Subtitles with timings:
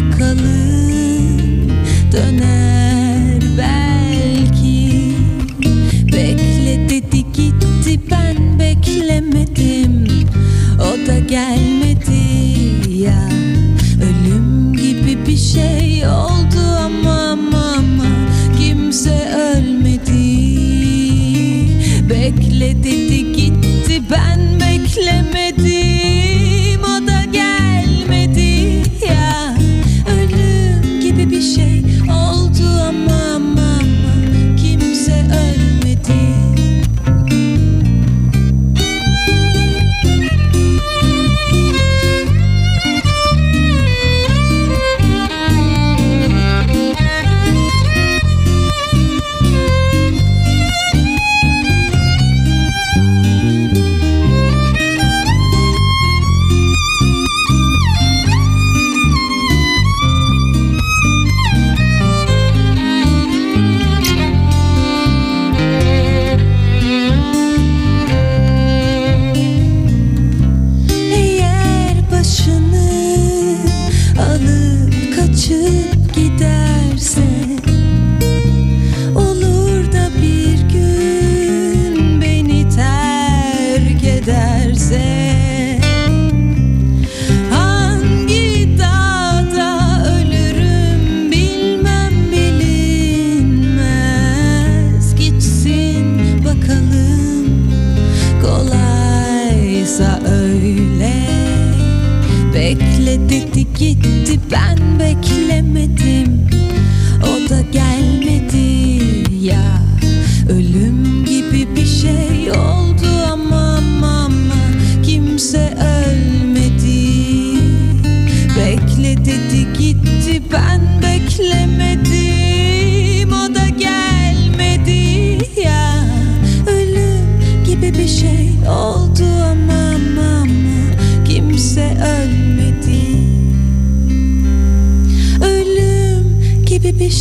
[0.00, 1.70] bakalım.
[2.12, 5.14] Döner belki.
[6.06, 10.06] Bekle dedi gitti ben beklemedim.
[10.78, 12.22] O da gelmedi
[13.02, 13.28] ya.
[14.02, 16.39] Ölüm gibi bir şey oldu.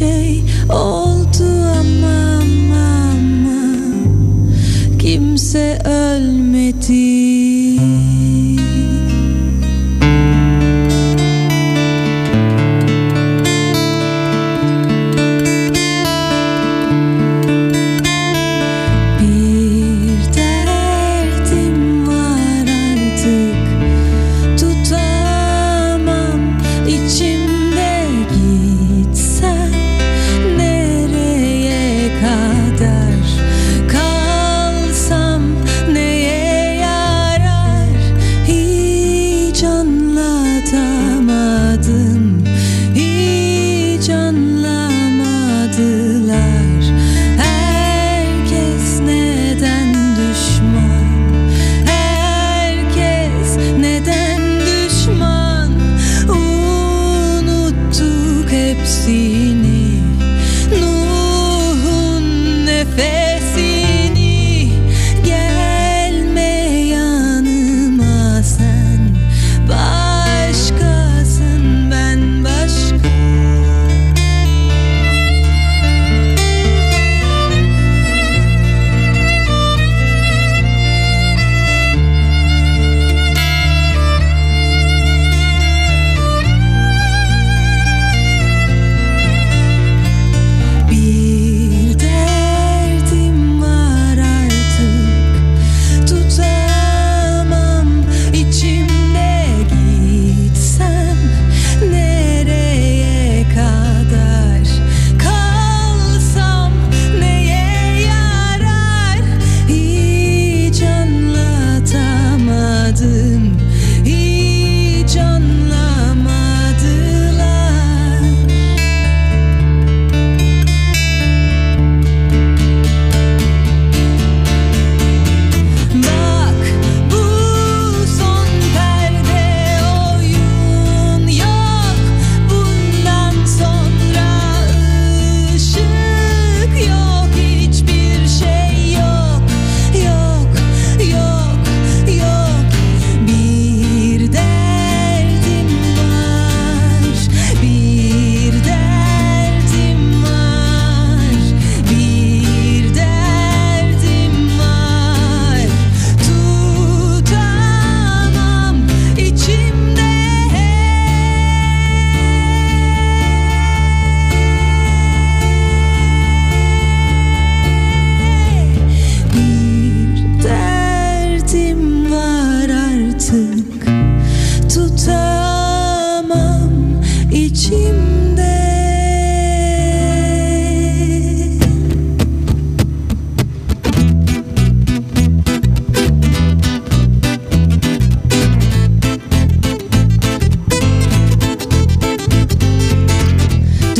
[0.00, 0.29] shade.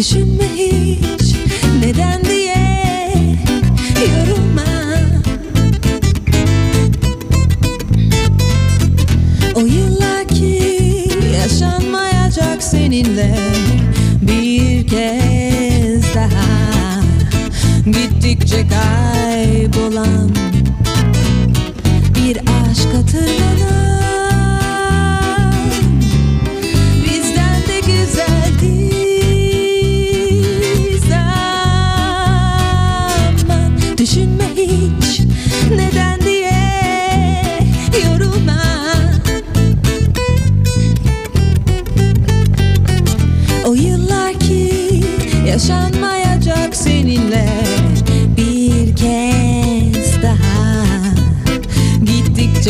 [0.01, 0.50] 去寻觅。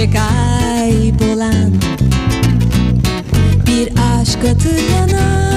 [0.01, 1.73] Gerçek kaybolan
[3.67, 3.89] Bir
[4.21, 5.50] aşk hatırlanan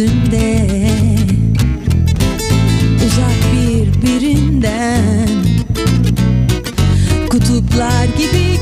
[0.00, 0.66] yüzünde.
[3.06, 5.28] Uzak birbirinden
[7.30, 8.59] Kutuplar gibi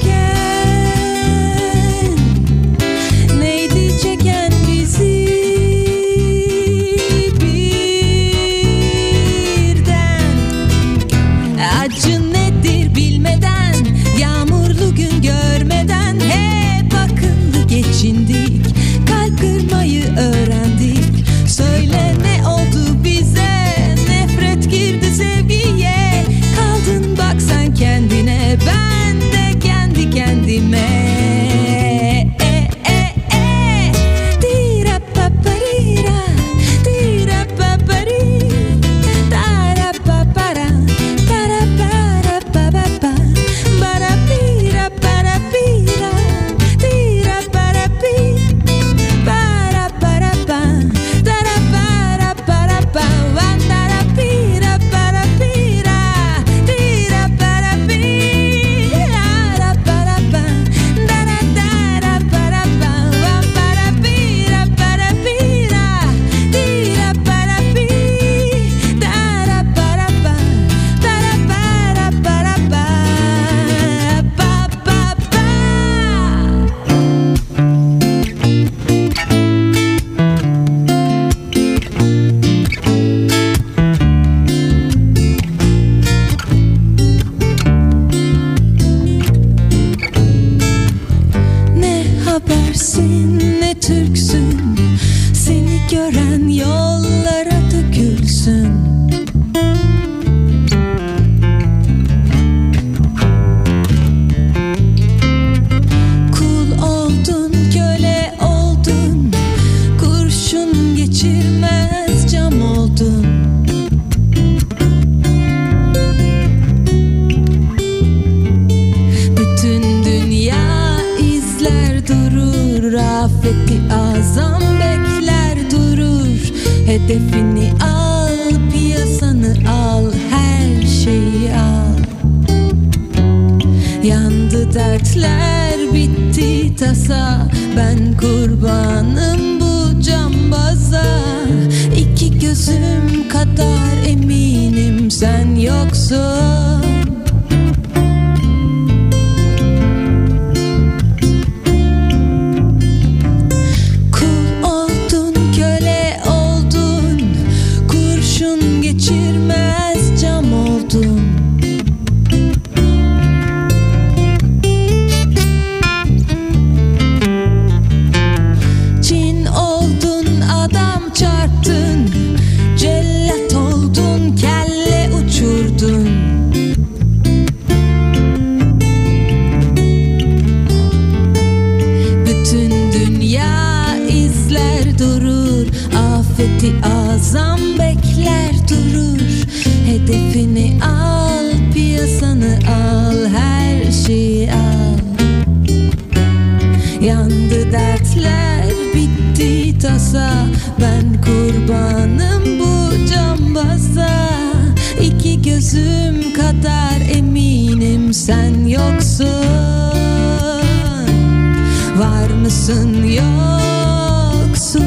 [212.28, 214.82] Var mısın yoksun?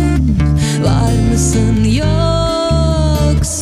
[0.84, 3.62] Var mısın yoksun?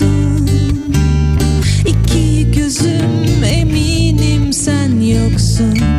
[1.85, 5.98] İki gözüm eminim sen yoksun.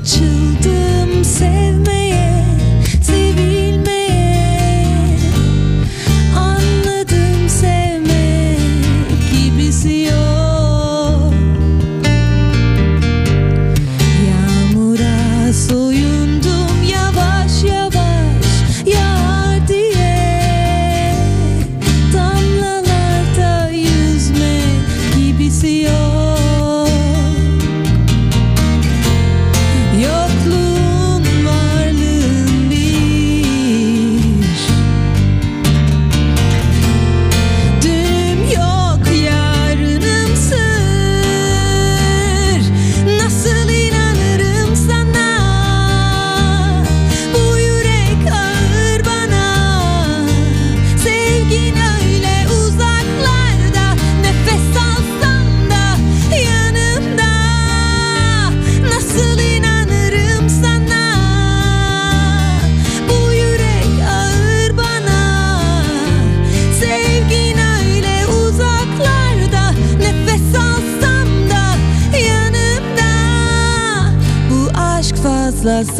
[0.00, 1.99] açıldım sevmeye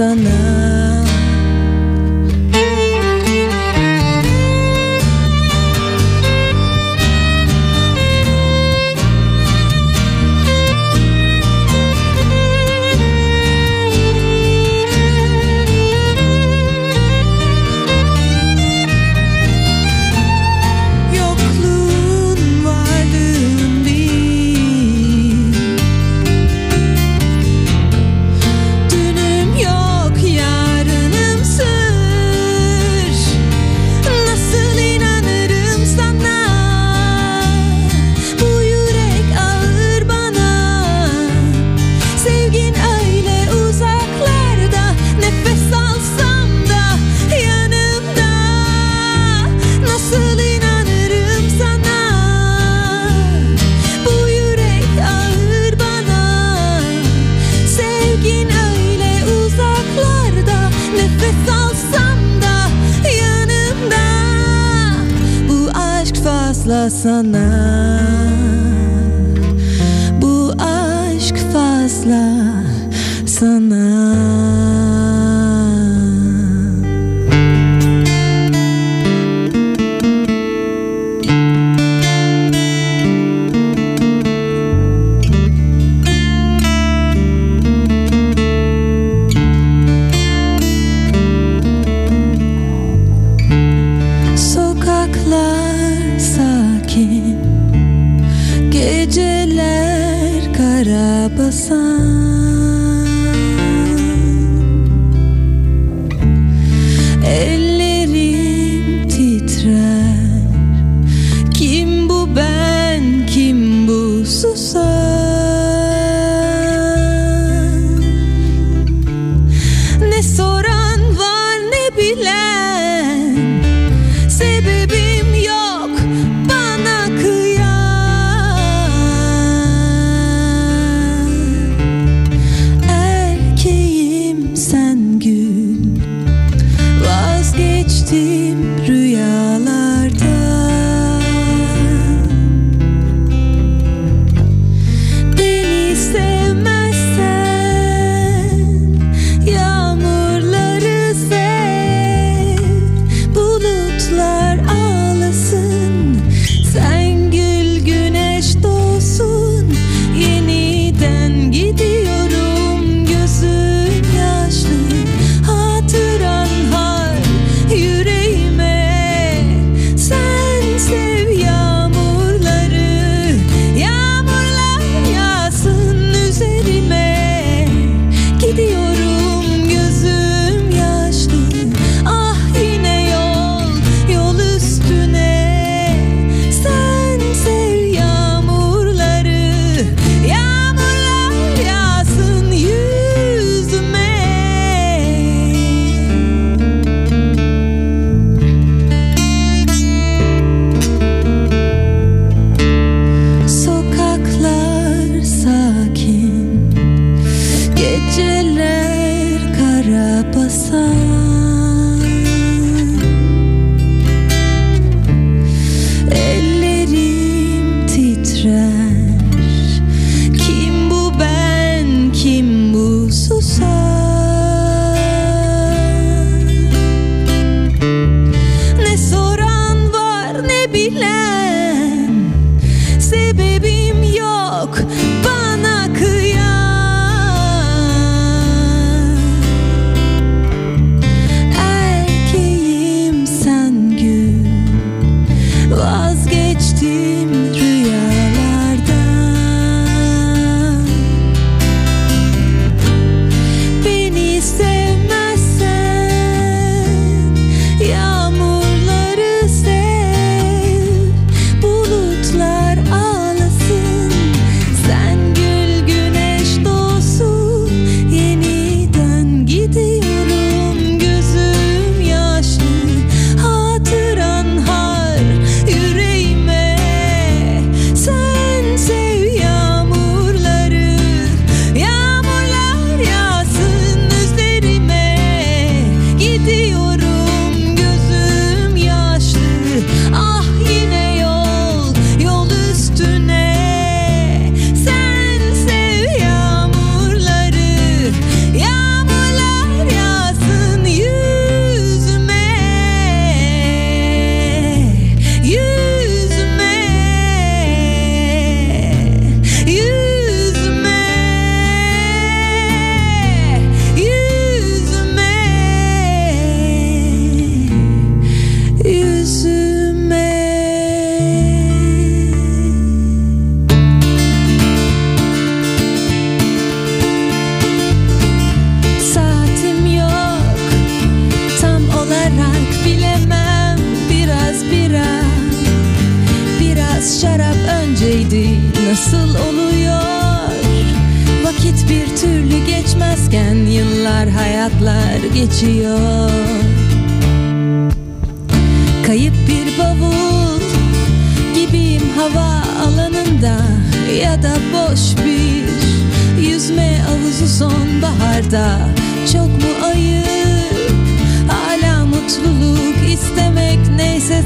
[0.00, 0.89] sana.
[67.02, 67.39] sana.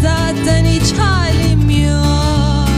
[0.02, 2.68] zaten hiç halim yok.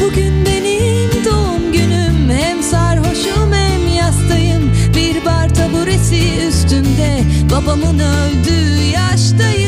[0.00, 4.72] Bugün benim doğum günüm Hem sarhoşum hem yastayım.
[4.96, 9.61] Bir bar taburesi üstünde Babamın öldüğü yaştayım.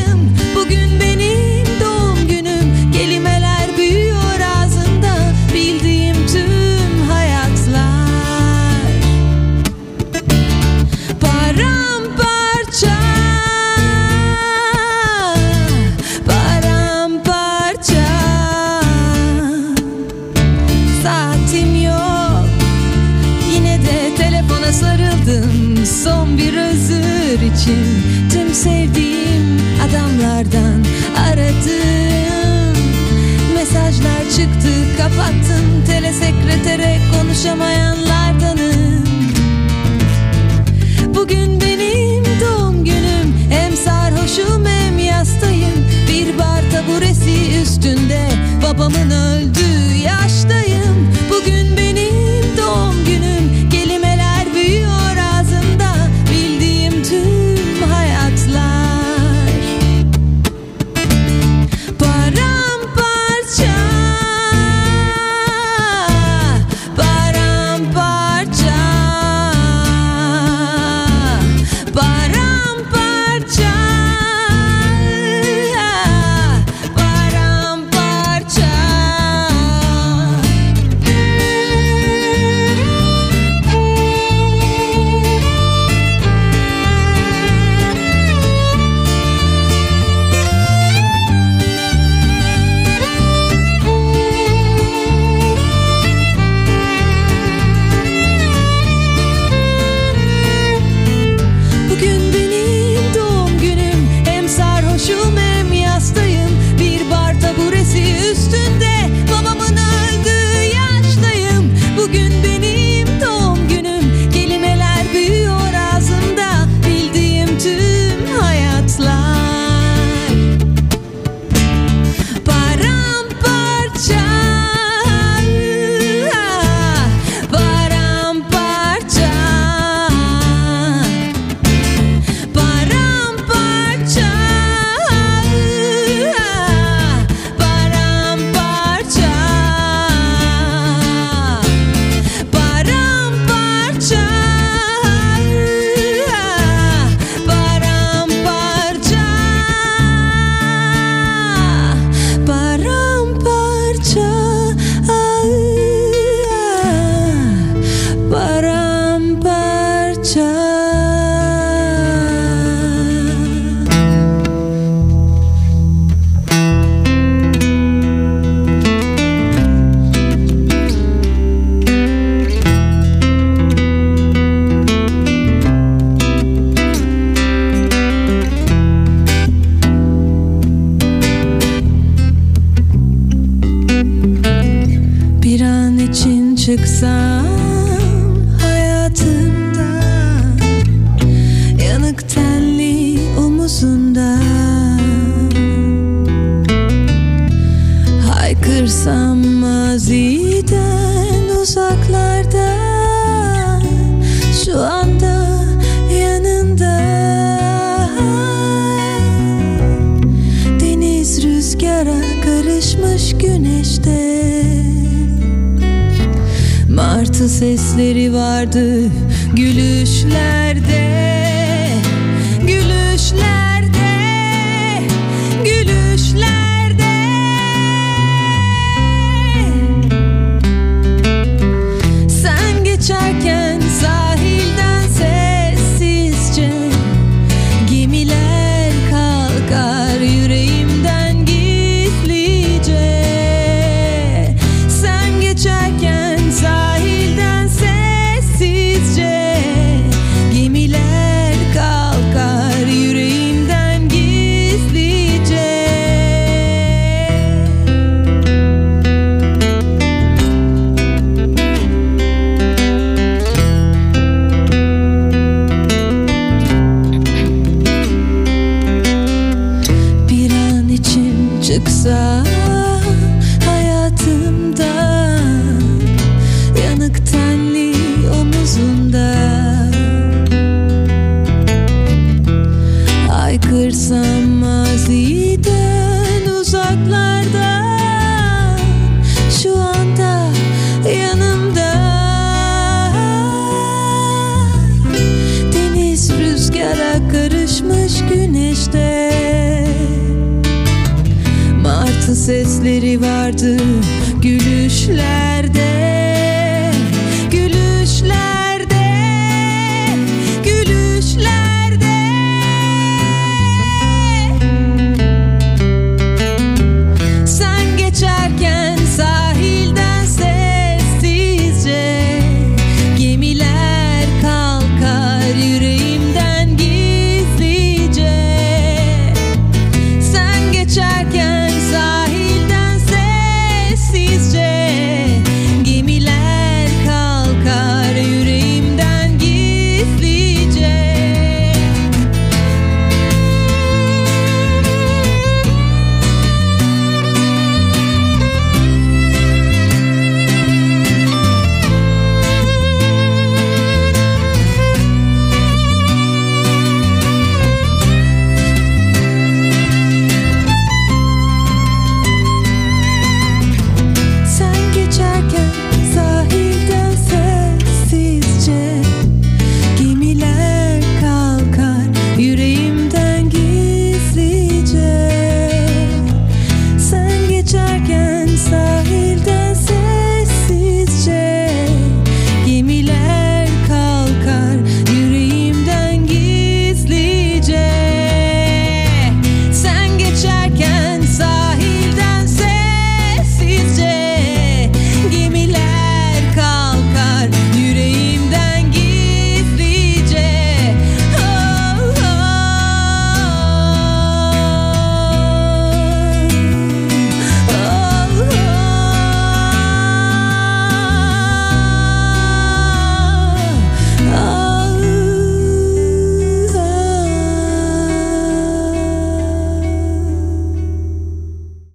[217.59, 219.11] Sesleri vardı
[219.57, 220.64] gülüşlerde